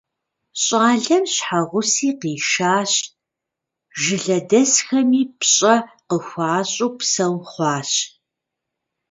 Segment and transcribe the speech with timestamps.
[0.63, 2.91] ЩӀалэм щхьэгъуси къишащ,
[4.01, 5.75] жылэдэсхэми пщӀэ
[6.09, 7.91] къыхуащӀу псэу хъуащ.